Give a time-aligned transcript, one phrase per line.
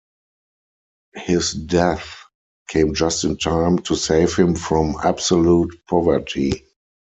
[1.13, 2.21] His death
[2.67, 6.65] came just in time to save him from absolute poverty.